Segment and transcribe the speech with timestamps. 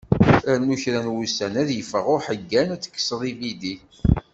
[0.61, 3.75] Rnu kra n wussan ad yeffeɣ uḥeggan, ad tekkseḍ ibidi.